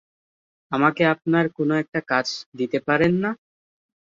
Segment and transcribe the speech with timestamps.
[0.71, 2.27] আমাকে আপনার কোনো একটা কাজ
[2.59, 3.31] দিতে পারেন না?